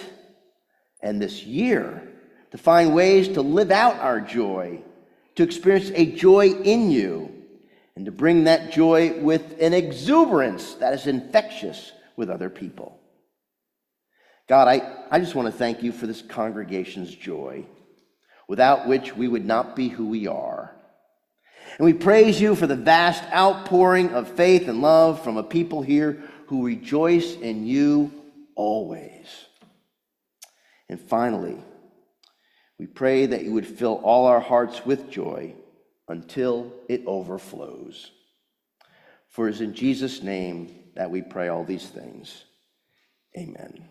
and 1.00 1.22
this 1.22 1.44
year 1.44 2.08
to 2.50 2.58
find 2.58 2.92
ways 2.92 3.28
to 3.28 3.40
live 3.40 3.70
out 3.70 3.94
our 4.00 4.20
joy, 4.20 4.82
to 5.36 5.44
experience 5.44 5.92
a 5.94 6.04
joy 6.04 6.48
in 6.48 6.90
you, 6.90 7.32
and 7.94 8.06
to 8.06 8.10
bring 8.10 8.42
that 8.44 8.72
joy 8.72 9.20
with 9.20 9.54
an 9.60 9.72
exuberance 9.72 10.74
that 10.74 10.92
is 10.92 11.06
infectious 11.06 11.92
with 12.16 12.28
other 12.28 12.50
people. 12.50 12.98
God, 14.48 14.66
I, 14.66 15.04
I 15.12 15.20
just 15.20 15.36
want 15.36 15.46
to 15.46 15.56
thank 15.56 15.80
you 15.84 15.92
for 15.92 16.08
this 16.08 16.22
congregation's 16.22 17.14
joy, 17.14 17.66
without 18.48 18.88
which 18.88 19.14
we 19.14 19.28
would 19.28 19.46
not 19.46 19.76
be 19.76 19.88
who 19.88 20.08
we 20.08 20.26
are. 20.26 20.74
And 21.78 21.86
we 21.86 21.92
praise 21.92 22.40
you 22.40 22.54
for 22.54 22.66
the 22.66 22.76
vast 22.76 23.22
outpouring 23.32 24.10
of 24.10 24.28
faith 24.28 24.68
and 24.68 24.82
love 24.82 25.22
from 25.24 25.36
a 25.36 25.42
people 25.42 25.82
here 25.82 26.22
who 26.46 26.66
rejoice 26.66 27.34
in 27.34 27.66
you 27.66 28.12
always. 28.54 29.26
And 30.88 31.00
finally, 31.00 31.56
we 32.78 32.86
pray 32.86 33.26
that 33.26 33.44
you 33.44 33.52
would 33.52 33.66
fill 33.66 34.00
all 34.02 34.26
our 34.26 34.40
hearts 34.40 34.84
with 34.84 35.10
joy 35.10 35.54
until 36.08 36.72
it 36.88 37.02
overflows. 37.06 38.10
For 39.28 39.48
it 39.48 39.54
is 39.54 39.60
in 39.62 39.72
Jesus' 39.72 40.22
name 40.22 40.74
that 40.94 41.10
we 41.10 41.22
pray 41.22 41.48
all 41.48 41.64
these 41.64 41.86
things. 41.86 42.44
Amen. 43.38 43.88